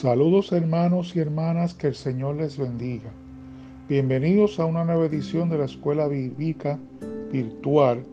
[0.00, 3.10] Saludos hermanos y hermanas, que el Señor les bendiga.
[3.88, 6.78] Bienvenidos a una nueva edición de la Escuela Bíblica
[7.32, 8.04] Virtual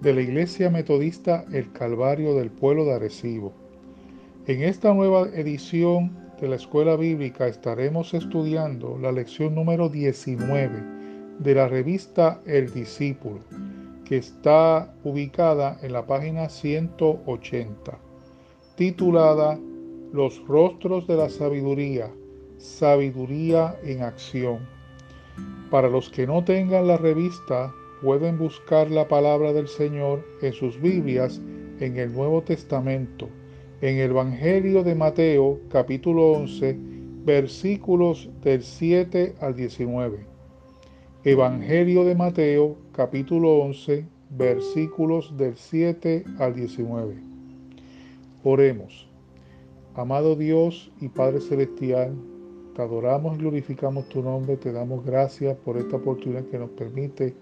[0.00, 3.52] de la Iglesia Metodista El Calvario del Pueblo de Arecibo.
[4.46, 10.82] En esta nueva edición de la Escuela Bíblica estaremos estudiando la lección número 19
[11.40, 13.40] de la revista El Discípulo,
[14.06, 17.98] que está ubicada en la página 180,
[18.76, 19.58] titulada
[20.14, 22.08] los rostros de la sabiduría,
[22.58, 24.60] sabiduría en acción.
[25.72, 30.80] Para los que no tengan la revista, pueden buscar la palabra del Señor en sus
[30.80, 31.40] Biblias
[31.80, 33.28] en el Nuevo Testamento,
[33.80, 36.76] en el Evangelio de Mateo capítulo 11,
[37.24, 40.18] versículos del 7 al 19.
[41.24, 47.16] Evangelio de Mateo capítulo 11, versículos del 7 al 19.
[48.44, 49.08] Oremos.
[49.96, 52.14] Amado Dios y Padre Celestial,
[52.74, 57.32] te adoramos y glorificamos tu nombre, te damos gracias por esta oportunidad que nos permite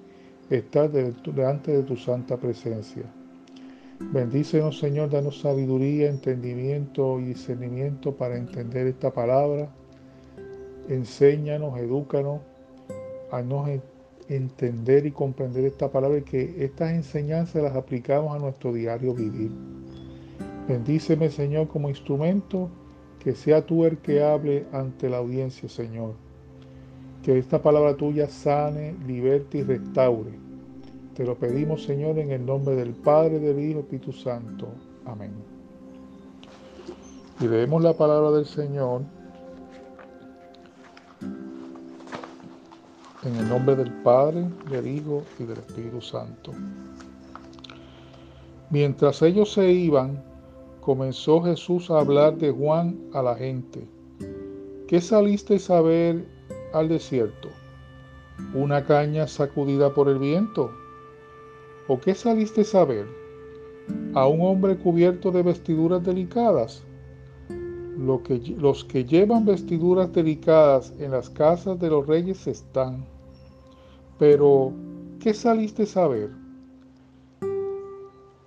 [0.51, 3.05] estar delante de tu santa presencia.
[4.13, 9.71] Bendícenos, Señor, danos sabiduría, entendimiento y discernimiento para entender esta palabra.
[10.91, 12.43] Enséñanos, edúcanos
[13.31, 13.71] a nos
[14.29, 19.51] entender y comprender esta palabra y que estas enseñanzas las aplicamos a nuestro diario vivir.
[20.69, 22.69] Bendíceme, Señor, como instrumento,
[23.19, 26.15] que sea tú el que hable ante la audiencia, Señor.
[27.23, 30.33] Que esta palabra tuya sane, liberte y restaure.
[31.15, 34.69] Te lo pedimos, Señor, en el nombre del Padre, del Hijo, Espíritu Santo.
[35.05, 35.33] Amén.
[37.41, 39.03] Y leemos la palabra del Señor
[43.25, 46.53] en el nombre del Padre, del Hijo y del Espíritu Santo.
[48.71, 50.32] Mientras ellos se iban,
[50.83, 53.87] comenzó Jesús a hablar de Juan a la gente.
[54.89, 56.27] ¿Qué saliste a ver
[56.75, 57.49] al desierto?
[58.53, 60.73] ¿Una caña sacudida por el viento?
[61.87, 63.07] ¿O qué saliste a ver?
[64.15, 66.83] ¿A un hombre cubierto de vestiduras delicadas?
[67.97, 73.05] Lo que, los que llevan vestiduras delicadas en las casas de los reyes están.
[74.19, 74.73] Pero,
[75.21, 76.31] ¿qué saliste a ver?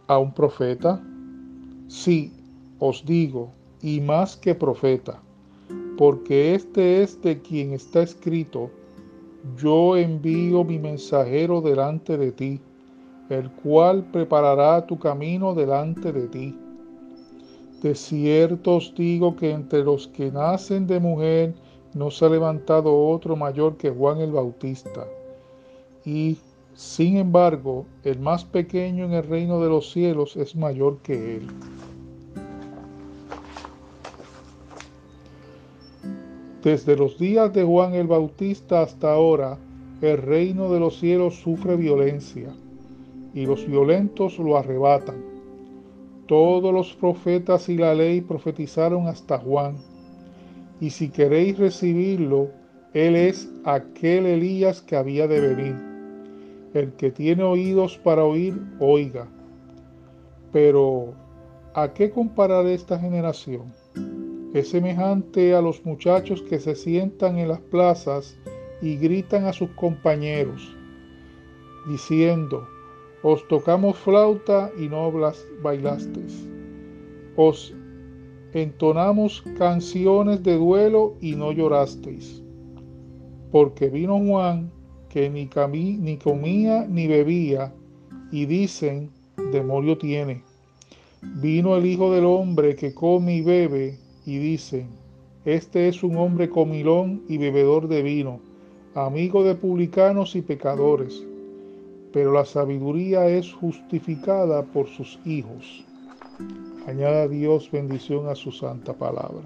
[0.07, 1.01] ¿A un profeta?
[1.87, 2.34] Sí,
[2.87, 3.49] os digo,
[3.81, 5.21] y más que profeta,
[5.97, 8.69] porque este es de quien está escrito,
[9.57, 12.59] yo envío mi mensajero delante de ti,
[13.29, 16.57] el cual preparará tu camino delante de ti.
[17.81, 21.53] De cierto os digo que entre los que nacen de mujer
[21.93, 25.05] no se ha levantado otro mayor que Juan el Bautista.
[26.03, 26.37] Y,
[26.73, 31.47] sin embargo, el más pequeño en el reino de los cielos es mayor que él.
[36.65, 39.59] Desde los días de Juan el Bautista hasta ahora,
[40.01, 42.49] el reino de los cielos sufre violencia
[43.35, 45.23] y los violentos lo arrebatan.
[46.25, 49.75] Todos los profetas y la ley profetizaron hasta Juan.
[50.81, 52.49] Y si queréis recibirlo,
[52.95, 55.75] él es aquel Elías que había de venir.
[56.73, 59.27] El que tiene oídos para oír, oiga.
[60.51, 61.13] Pero,
[61.75, 63.71] ¿a qué comparar esta generación?
[64.55, 68.37] Es semejante a los muchachos que se sientan en las plazas
[68.81, 70.73] y gritan a sus compañeros,
[71.89, 72.65] diciendo,
[73.21, 75.11] os tocamos flauta y no
[75.61, 76.47] bailasteis.
[77.35, 77.73] Os
[78.53, 82.41] entonamos canciones de duelo y no llorasteis.
[83.51, 84.71] Porque vino Juan
[85.09, 85.49] que ni,
[86.17, 87.73] comía ni bebía
[88.31, 89.09] y dicen,
[89.51, 90.43] demonio tiene.
[91.41, 94.87] Vino el Hijo del Hombre que come y bebe y dicen,
[95.45, 98.39] este es un hombre comilón y bebedor de vino,
[98.95, 101.23] amigo de publicanos y pecadores,
[102.11, 105.85] pero la sabiduría es justificada por sus hijos.
[106.87, 109.43] Añada Dios bendición a su santa palabra.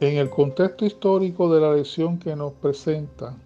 [0.00, 3.36] En el contexto histórico de la lección que nos presenta,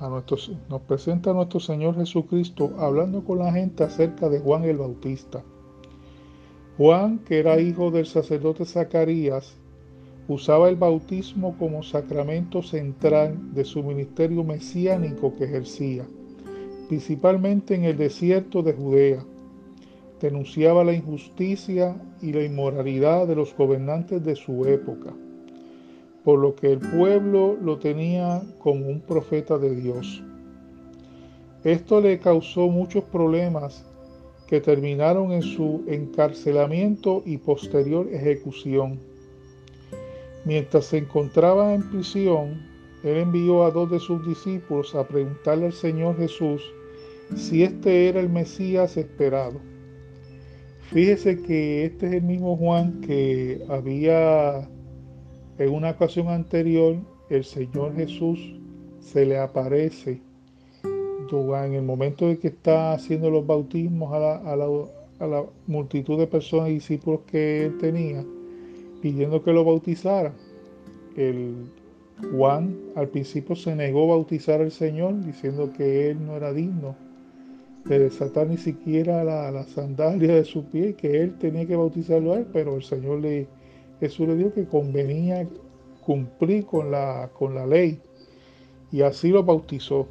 [0.00, 5.42] nos presenta a nuestro Señor Jesucristo hablando con la gente acerca de Juan el Bautista.
[6.76, 9.56] Juan, que era hijo del sacerdote Zacarías,
[10.28, 16.06] usaba el bautismo como sacramento central de su ministerio mesiánico que ejercía,
[16.88, 19.24] principalmente en el desierto de Judea.
[20.20, 25.12] Denunciaba la injusticia y la inmoralidad de los gobernantes de su época
[26.28, 30.22] por lo que el pueblo lo tenía como un profeta de Dios.
[31.64, 33.82] Esto le causó muchos problemas
[34.46, 39.00] que terminaron en su encarcelamiento y posterior ejecución.
[40.44, 42.60] Mientras se encontraba en prisión,
[43.04, 46.62] él envió a dos de sus discípulos a preguntarle al Señor Jesús
[47.36, 49.60] si este era el Mesías esperado.
[50.90, 54.68] Fíjese que este es el mismo Juan que había
[55.58, 56.96] en una ocasión anterior,
[57.30, 58.54] el Señor Jesús
[59.00, 60.20] se le aparece
[61.30, 66.74] en el momento de que está haciendo los bautismos a la, multitud de personas y
[66.74, 68.24] discípulos que él tenía,
[69.02, 70.32] pidiendo que lo bautizara.
[72.32, 76.96] Juan al principio se negó a bautizar al Señor, diciendo que él no era digno
[77.84, 82.32] de desatar ni siquiera la, la sandalia de su pie, que él tenía que bautizarlo
[82.32, 83.46] a él, pero el Señor le,
[84.00, 85.46] Jesús le dijo que convenía
[86.08, 88.00] cumplir con la, con la ley
[88.90, 90.06] y así lo bautizó.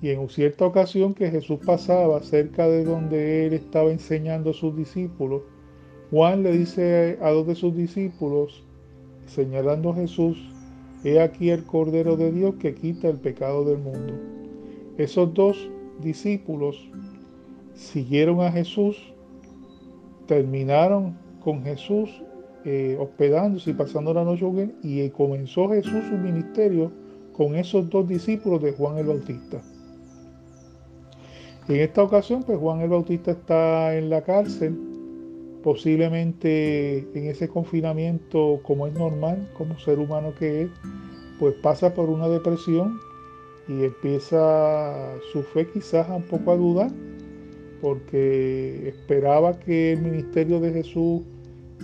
[0.00, 4.76] Y en cierta ocasión que Jesús pasaba cerca de donde él estaba enseñando a sus
[4.76, 5.42] discípulos,
[6.10, 8.62] Juan le dice a dos de sus discípulos,
[9.26, 10.38] señalando a Jesús,
[11.04, 14.14] he aquí el Cordero de Dios que quita el pecado del mundo.
[14.98, 15.70] Esos dos
[16.00, 16.88] discípulos
[17.74, 18.96] siguieron a Jesús,
[20.26, 22.22] terminaron con Jesús
[22.70, 26.92] eh, hospedándose y pasando la noche con y comenzó Jesús su ministerio
[27.32, 29.62] con esos dos discípulos de Juan el Bautista.
[31.66, 34.76] En esta ocasión, pues Juan el Bautista está en la cárcel,
[35.62, 40.70] posiblemente en ese confinamiento, como es normal, como ser humano que es,
[41.38, 43.00] pues pasa por una depresión
[43.66, 46.90] y empieza su fe quizás un poco a dudar,
[47.80, 51.22] porque esperaba que el ministerio de Jesús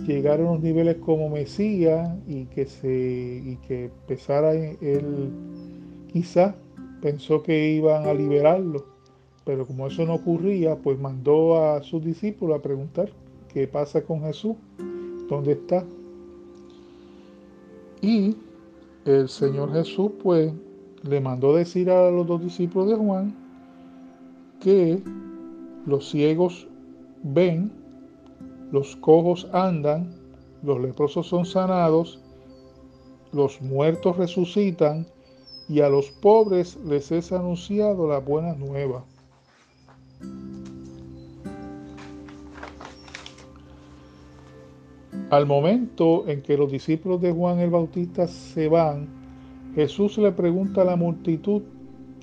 [0.05, 5.31] llegara a niveles como Mesías y que se y que empezara él
[6.11, 6.55] quizás
[7.01, 8.95] pensó que iban a liberarlo
[9.45, 13.11] pero como eso no ocurría, pues mandó a sus discípulos a preguntar
[13.53, 14.55] qué pasa con Jesús,
[15.29, 15.85] dónde está.
[18.01, 18.35] Y
[19.05, 20.51] el Señor Jesús pues
[21.03, 23.35] le mandó decir a los dos discípulos de Juan
[24.59, 24.99] que
[25.85, 26.67] los ciegos
[27.21, 27.71] ven,
[28.71, 30.13] los cojos andan,
[30.63, 32.19] los leprosos son sanados,
[33.31, 35.05] los muertos resucitan
[35.67, 39.03] y a los pobres les es anunciado la buena nueva.
[45.31, 49.07] Al momento en que los discípulos de Juan el Bautista se van,
[49.73, 51.63] Jesús le pregunta a la multitud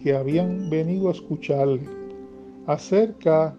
[0.02, 1.82] que habían venido a escucharle
[2.66, 3.54] acerca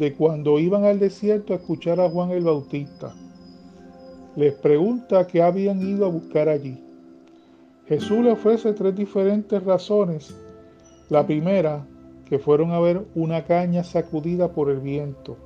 [0.00, 3.14] de cuando iban al desierto a escuchar a Juan el Bautista.
[4.34, 6.82] Les pregunta qué habían ido a buscar allí.
[7.86, 10.34] Jesús le ofrece tres diferentes razones.
[11.10, 11.86] La primera,
[12.24, 15.36] que fueron a ver una caña sacudida por el viento.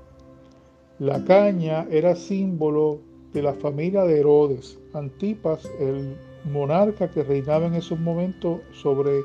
[1.01, 3.01] La caña era símbolo
[3.33, 9.19] de la familia de Herodes, Antipas, el monarca que reinaba en esos momentos sobre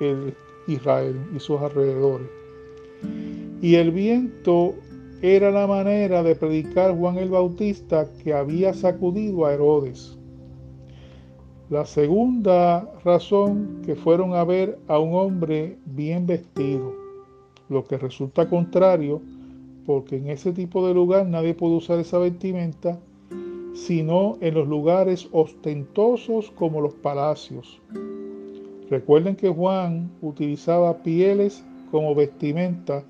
[0.00, 0.32] el
[0.68, 2.28] Israel y sus alrededores.
[3.64, 4.74] Y el viento
[5.22, 10.18] era la manera de predicar Juan el Bautista que había sacudido a Herodes.
[11.70, 16.92] La segunda razón que fueron a ver a un hombre bien vestido,
[17.70, 19.22] lo que resulta contrario
[19.86, 23.00] porque en ese tipo de lugar nadie puede usar esa vestimenta
[23.72, 27.80] sino en los lugares ostentosos como los palacios.
[28.90, 33.04] Recuerden que Juan utilizaba pieles como vestimenta,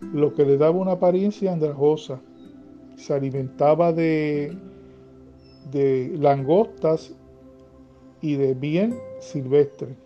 [0.00, 2.20] lo que le daba una apariencia andrajosa.
[2.96, 4.56] Se alimentaba de,
[5.70, 7.14] de langostas
[8.20, 9.96] y de bien silvestre.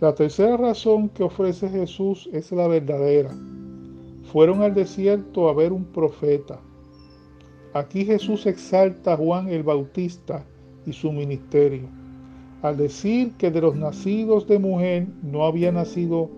[0.00, 3.36] La tercera razón que ofrece Jesús es la verdadera.
[4.32, 6.60] Fueron al desierto a ver un profeta.
[7.74, 10.44] Aquí Jesús exalta a Juan el Bautista
[10.86, 11.88] y su ministerio,
[12.62, 16.30] al decir que de los nacidos de mujer no había nacido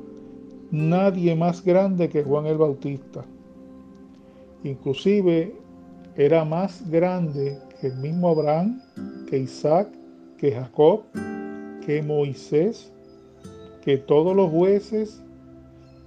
[0.72, 3.24] nadie más grande que Juan el Bautista.
[4.64, 5.54] Inclusive
[6.16, 8.80] era más grande que el mismo Abraham,
[9.28, 9.88] que Isaac,
[10.38, 11.02] que Jacob,
[11.84, 12.90] que Moisés,
[13.84, 15.22] que todos los jueces,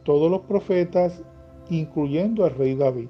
[0.03, 1.21] todos los profetas,
[1.69, 3.09] incluyendo al rey David.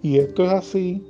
[0.00, 1.06] Y esto es así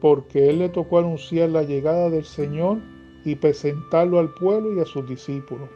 [0.00, 2.78] porque él le tocó anunciar la llegada del Señor
[3.24, 5.68] y presentarlo al pueblo y a sus discípulos.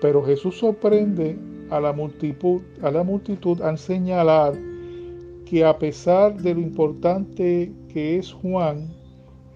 [0.00, 1.38] Pero Jesús sorprende
[1.70, 4.54] a la multitud, a la multitud al señalar
[5.44, 8.88] que a pesar de lo importante que es Juan,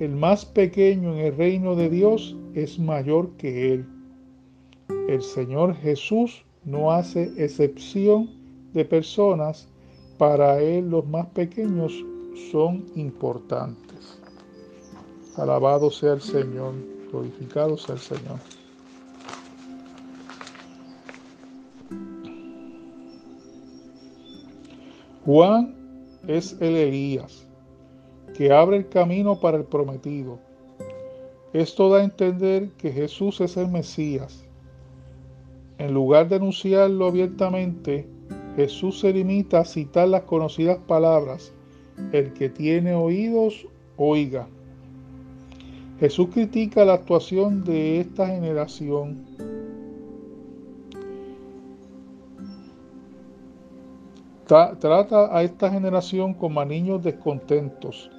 [0.01, 3.87] el más pequeño en el reino de Dios es mayor que él.
[5.09, 8.31] El Señor Jesús no hace excepción
[8.73, 9.69] de personas.
[10.19, 11.93] Para Él los más pequeños
[12.51, 14.21] son importantes.
[15.37, 16.75] Alabado sea el Señor,
[17.11, 18.54] glorificado sea el Señor.
[25.25, 25.75] Juan
[26.29, 27.47] es el Elías,
[28.37, 30.39] que abre el camino para el prometido.
[31.55, 34.45] Esto da a entender que Jesús es el Mesías.
[35.79, 38.07] En lugar de anunciarlo abiertamente,
[38.57, 41.55] Jesús se limita a citar las conocidas palabras,
[42.13, 43.67] el que tiene oídos,
[43.97, 44.47] oiga.
[46.01, 49.25] Jesús critica la actuación de esta generación.
[54.45, 58.11] Trata a esta generación como a niños descontentos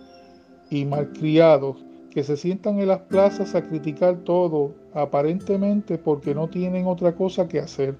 [0.70, 6.88] y malcriados que se sientan en las plazas a criticar todo, aparentemente porque no tienen
[6.88, 7.98] otra cosa que hacer.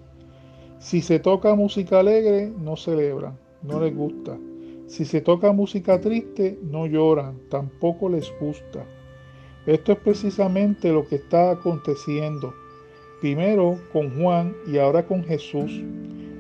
[0.80, 4.38] Si se toca música alegre, no celebran, no les gusta.
[4.88, 8.86] Si se toca música triste, no lloran, tampoco les gusta.
[9.66, 12.54] Esto es precisamente lo que está aconteciendo.
[13.20, 15.82] Primero con Juan y ahora con Jesús.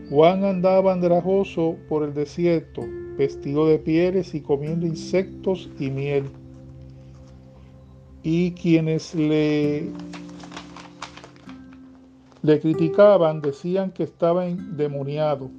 [0.09, 2.83] Juan andaba andrajoso por el desierto,
[3.17, 6.25] vestido de pieles y comiendo insectos y miel
[8.25, 9.91] y quienes le,
[12.41, 15.51] le criticaban decían que estaba endemoniado.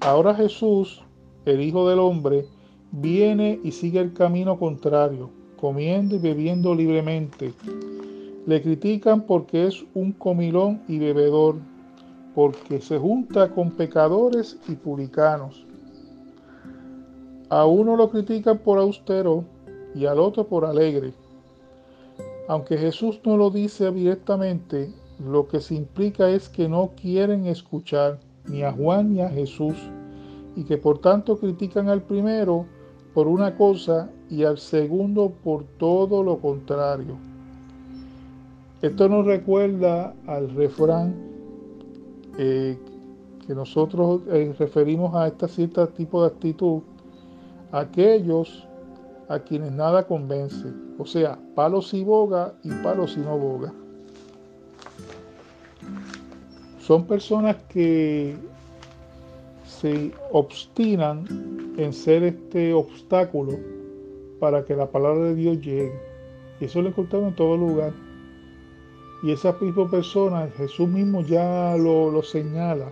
[0.00, 1.00] Ahora Jesús,
[1.46, 2.44] el Hijo del Hombre,
[2.92, 7.54] viene y sigue el camino contrario, comiendo y bebiendo libremente.
[8.46, 11.56] Le critican porque es un comilón y bebedor,
[12.34, 15.66] porque se junta con pecadores y publicanos.
[17.48, 19.44] A uno lo critican por austero
[19.94, 21.12] y al otro por alegre.
[22.48, 28.18] Aunque Jesús no lo dice directamente, lo que se implica es que no quieren escuchar
[28.46, 29.74] ni a Juan ni a Jesús
[30.56, 32.66] y que por tanto critican al primero
[33.14, 37.16] por una cosa y al segundo por todo lo contrario.
[38.82, 41.14] Esto nos recuerda al refrán
[42.42, 42.78] eh,
[43.46, 46.80] que nosotros eh, referimos a este cierto tipo de actitud,
[47.70, 48.66] aquellos
[49.28, 50.66] a quienes nada convence,
[50.98, 53.74] o sea, palos y boga y palos y no boga.
[56.80, 58.34] Son personas que
[59.66, 63.58] se obstinan en ser este obstáculo
[64.40, 65.92] para que la palabra de Dios llegue.
[66.58, 67.92] Y eso lo encontramos en todo lugar.
[69.22, 72.90] Y esas mismas personas, Jesús mismo ya lo, señala,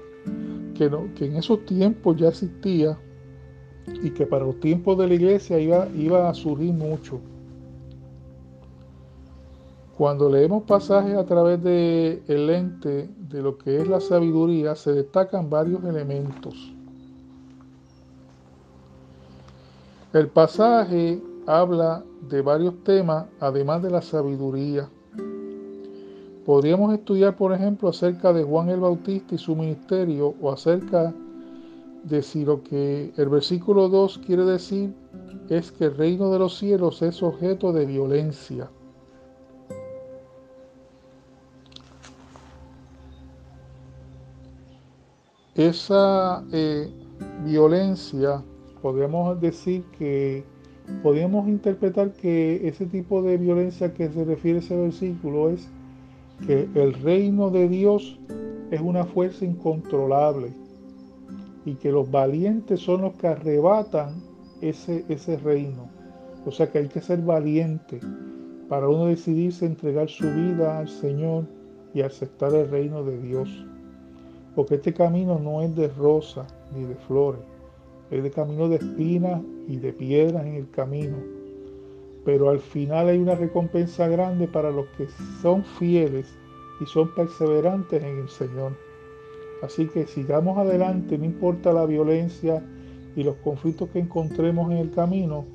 [0.74, 2.98] que, que en esos tiempos ya existía
[4.02, 7.20] y que para los tiempos de la iglesia iba, iba a surgir mucho.
[9.96, 14.92] Cuando leemos pasajes a través del el lente de lo que es la sabiduría, se
[14.92, 16.72] destacan varios elementos.
[20.12, 24.88] El pasaje habla de varios temas, además de la sabiduría.
[26.48, 31.12] Podríamos estudiar, por ejemplo, acerca de Juan el Bautista y su ministerio o acerca
[32.04, 34.94] de si lo que el versículo 2 quiere decir
[35.50, 38.70] es que el reino de los cielos es objeto de violencia.
[45.54, 46.90] Esa eh,
[47.44, 48.42] violencia,
[48.80, 50.46] podemos decir que,
[51.02, 55.68] podemos interpretar que ese tipo de violencia que se refiere a ese versículo es
[56.46, 58.18] que el reino de Dios
[58.70, 60.52] es una fuerza incontrolable
[61.64, 64.22] y que los valientes son los que arrebatan
[64.60, 65.88] ese, ese reino.
[66.46, 68.00] O sea que hay que ser valiente
[68.68, 71.44] para uno decidirse entregar su vida al Señor
[71.94, 73.66] y aceptar el reino de Dios.
[74.54, 77.40] Porque este camino no es de rosa ni de flores,
[78.10, 81.16] es de camino de espinas y de piedras en el camino.
[82.28, 85.08] Pero al final hay una recompensa grande para los que
[85.40, 86.26] son fieles
[86.78, 88.72] y son perseverantes en el Señor.
[89.62, 92.62] Así que sigamos adelante, no importa la violencia
[93.16, 95.46] y los conflictos que encontremos en el camino,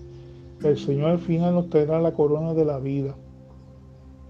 [0.63, 3.13] el Señor al final nos traerá la corona de la vida.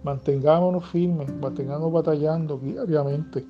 [0.04, 3.46] Mantengámonos firmes, mantengamos batallando diariamente.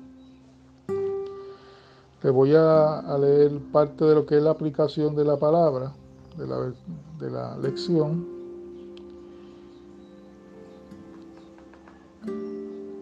[2.22, 5.92] Le voy a, leer parte de lo que es la aplicación de la palabra,
[6.38, 6.72] de la,
[7.18, 8.43] de la lección.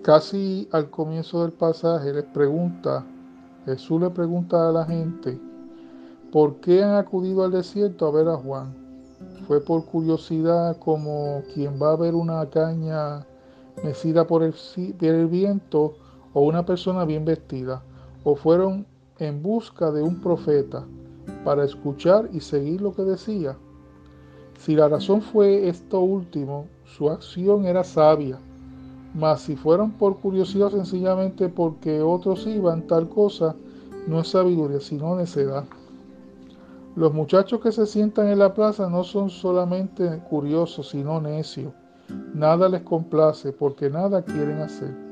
[0.02, 3.06] Casi al comienzo del pasaje les pregunta
[3.64, 5.38] Jesús le pregunta a la gente,
[6.32, 8.75] ¿por qué han acudido al desierto a ver a Juan?
[9.47, 13.25] ¿Fue por curiosidad como quien va a ver una caña
[13.85, 14.54] mecida por el,
[15.28, 15.94] viento
[16.32, 17.85] o una persona bien vestida?
[18.25, 18.87] o fueron
[19.18, 20.85] en busca de un profeta
[21.44, 23.56] para escuchar y seguir lo que decía.
[24.59, 28.38] Si la razón fue esto último, su acción era sabia,
[29.14, 33.54] mas si fueron por curiosidad sencillamente porque otros iban tal cosa,
[34.07, 35.64] no es sabiduría, sino necedad.
[36.97, 41.73] Los muchachos que se sientan en la plaza no son solamente curiosos, sino necios.
[42.35, 45.12] Nada les complace porque nada quieren hacer.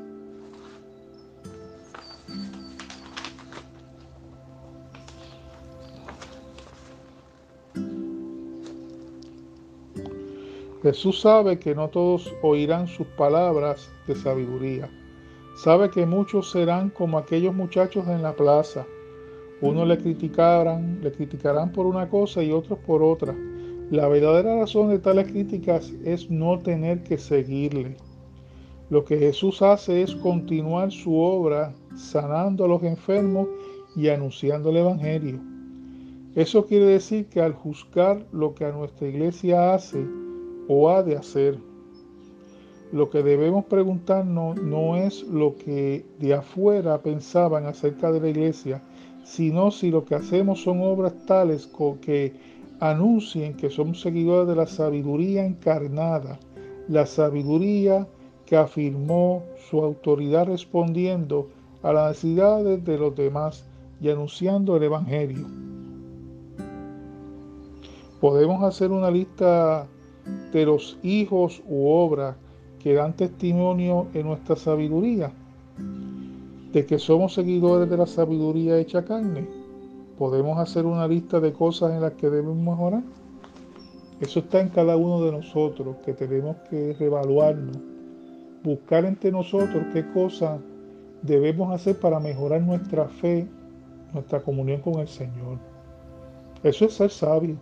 [10.82, 14.88] Jesús sabe que no todos oirán sus palabras de sabiduría.
[15.56, 18.86] Sabe que muchos serán como aquellos muchachos en la plaza.
[19.60, 23.36] Unos le criticarán, le criticarán por una cosa y otros por otra.
[23.90, 27.96] La verdadera razón de tales críticas es no tener que seguirle.
[28.88, 33.48] Lo que Jesús hace es continuar su obra sanando a los enfermos
[33.96, 35.40] y anunciando el Evangelio.
[36.34, 40.06] Eso quiere decir que al juzgar lo que a nuestra iglesia hace,
[40.72, 41.58] o ha de hacer.
[42.92, 48.80] Lo que debemos preguntarnos no es lo que de afuera pensaban acerca de la iglesia,
[49.24, 51.68] sino si lo que hacemos son obras tales
[52.00, 52.34] que
[52.78, 56.38] anuncien que somos seguidores de la sabiduría encarnada,
[56.88, 58.06] la sabiduría
[58.46, 61.48] que afirmó su autoridad respondiendo
[61.82, 63.64] a las necesidades de los demás
[64.00, 65.48] y anunciando el Evangelio.
[68.20, 69.88] Podemos hacer una lista
[70.52, 72.36] de los hijos u obras
[72.82, 75.32] que dan testimonio en nuestra sabiduría,
[76.72, 79.46] de que somos seguidores de la sabiduría hecha carne.
[80.18, 83.02] Podemos hacer una lista de cosas en las que debemos mejorar.
[84.20, 87.78] Eso está en cada uno de nosotros, que tenemos que reevaluarnos,
[88.62, 90.60] buscar entre nosotros qué cosas
[91.22, 93.46] debemos hacer para mejorar nuestra fe,
[94.12, 95.58] nuestra comunión con el Señor.
[96.62, 97.56] Eso es ser sabio.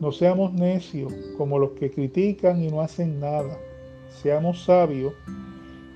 [0.00, 3.58] No seamos necios como los que critican y no hacen nada.
[4.08, 5.12] Seamos sabios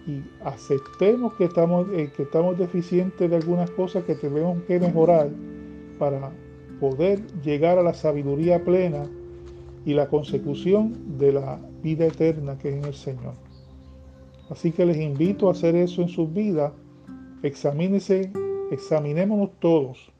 [0.06, 5.30] y aceptemos que estamos, eh, que estamos deficientes de algunas cosas que tenemos que mejorar
[5.98, 6.30] para
[6.80, 9.08] poder llegar a la sabiduría plena
[9.86, 13.34] y la consecución de la vida eterna que es en el Señor.
[14.50, 16.72] Así que les invito a hacer eso en sus vidas.
[17.42, 18.30] Examínense,
[18.70, 20.12] examinémonos todos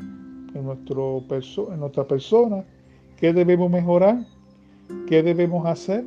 [0.55, 1.23] en, nuestro
[1.70, 2.64] en nuestra persona
[3.25, 4.19] ¿Qué debemos mejorar?
[5.07, 6.05] ¿Qué debemos hacer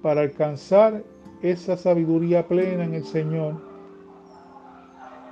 [0.00, 1.04] para alcanzar
[1.42, 3.60] esa sabiduría plena en el Señor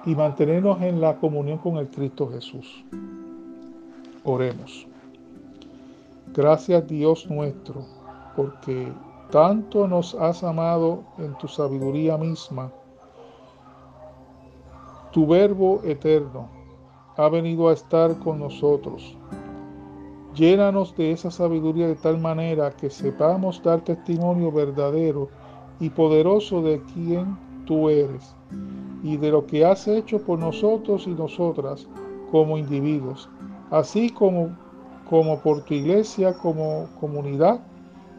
[0.04, 2.84] y mantenernos en la comunión con el Cristo Jesús?
[4.24, 4.86] Oremos.
[6.34, 7.82] Gracias Dios nuestro,
[8.36, 8.92] porque
[9.30, 12.70] tanto nos has amado en tu sabiduría misma.
[15.12, 16.50] Tu verbo eterno
[17.16, 19.16] ha venido a estar con nosotros
[20.40, 25.28] Llénanos de esa sabiduría de tal manera que sepamos dar testimonio verdadero
[25.80, 28.34] y poderoso de quién tú eres
[29.02, 31.86] y de lo que has hecho por nosotros y nosotras
[32.30, 33.28] como individuos,
[33.70, 34.56] así como,
[35.10, 37.60] como por tu iglesia como comunidad.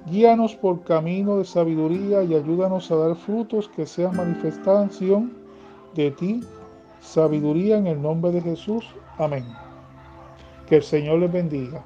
[0.05, 5.33] Guíanos por camino de sabiduría y ayúdanos a dar frutos que sean manifestación
[5.95, 6.41] de ti,
[7.01, 8.85] sabiduría en el nombre de Jesús.
[9.17, 9.43] Amén.
[10.67, 11.83] Que el Señor les bendiga.